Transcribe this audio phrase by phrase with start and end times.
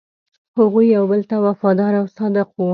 [0.59, 2.67] هغوی یو بل ته وفادار او صادق وو.